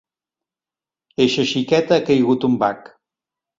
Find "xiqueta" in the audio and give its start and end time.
1.51-2.01